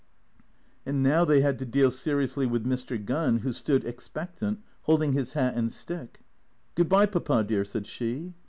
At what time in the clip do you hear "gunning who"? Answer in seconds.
2.99-3.53